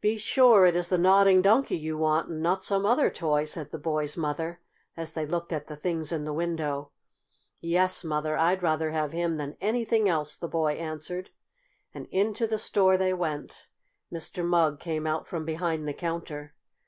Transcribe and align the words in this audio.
"Be 0.00 0.18
sure 0.18 0.66
it 0.66 0.76
is 0.76 0.88
the 0.88 0.96
Nodding 0.98 1.42
Donkey 1.42 1.76
you 1.76 1.98
want, 1.98 2.28
and 2.28 2.40
not 2.40 2.62
some 2.62 2.86
other 2.86 3.10
toy," 3.10 3.44
said 3.44 3.72
the 3.72 3.76
boy's 3.80 4.16
mother, 4.16 4.60
as 4.96 5.12
they 5.14 5.26
looked 5.26 5.52
at 5.52 5.66
the 5.66 5.74
things 5.74 6.12
in 6.12 6.24
the 6.24 6.32
window. 6.32 6.92
"Yes, 7.60 8.04
Mother, 8.04 8.36
I'd 8.38 8.62
rather 8.62 8.92
have 8.92 9.10
him 9.10 9.34
than 9.34 9.56
anything 9.60 10.08
else," 10.08 10.36
the 10.36 10.46
boy 10.46 10.74
answered, 10.74 11.30
and 11.92 12.06
into 12.12 12.46
the 12.46 12.56
store 12.60 12.96
they 12.96 13.12
went. 13.12 13.66
Mr. 14.12 14.44
Mugg 14.46 14.78
came 14.78 15.08
out 15.08 15.26
from 15.26 15.44
behind 15.44 15.88
the 15.88 15.92
counter. 15.92 16.54